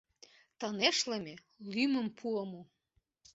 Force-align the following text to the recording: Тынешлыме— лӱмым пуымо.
Тынешлыме— 0.59 1.35
лӱмым 1.71 2.07
пуымо. 2.17 2.61